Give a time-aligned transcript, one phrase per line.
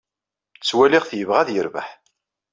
[0.57, 1.87] Ttwaliɣ-t yebɣa ad yerbeḥ.